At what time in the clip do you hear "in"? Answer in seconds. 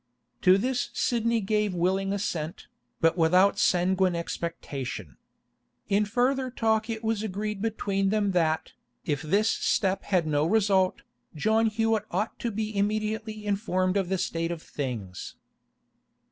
5.89-6.05